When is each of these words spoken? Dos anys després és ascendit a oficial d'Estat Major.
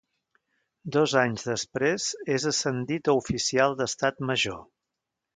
Dos 0.93 1.11
anys 1.23 1.43
després 1.49 2.07
és 2.35 2.47
ascendit 2.51 3.11
a 3.13 3.15
oficial 3.19 3.77
d'Estat 3.83 4.25
Major. 4.31 4.65